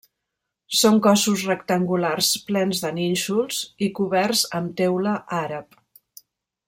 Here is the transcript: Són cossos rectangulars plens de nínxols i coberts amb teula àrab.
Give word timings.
Són 0.77 0.95
cossos 1.07 1.43
rectangulars 1.49 2.31
plens 2.47 2.81
de 2.85 2.91
nínxols 2.95 3.61
i 3.89 3.91
coberts 4.01 4.43
amb 4.61 4.75
teula 4.81 5.15
àrab. 5.43 5.79